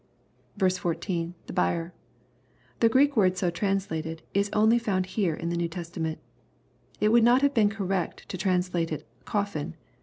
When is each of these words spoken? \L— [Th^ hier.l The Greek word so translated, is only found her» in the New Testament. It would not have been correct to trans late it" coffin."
\L— 0.59 0.67
[Th^ 0.67 1.05
hier.l 1.05 1.91
The 2.79 2.89
Greek 2.89 3.15
word 3.15 3.37
so 3.37 3.51
translated, 3.51 4.23
is 4.33 4.49
only 4.51 4.79
found 4.79 5.05
her» 5.11 5.35
in 5.35 5.49
the 5.49 5.55
New 5.55 5.67
Testament. 5.67 6.17
It 6.99 7.09
would 7.09 7.23
not 7.23 7.43
have 7.43 7.53
been 7.53 7.69
correct 7.69 8.27
to 8.29 8.35
trans 8.35 8.73
late 8.73 8.91
it" 8.91 9.07
coffin." 9.25 9.75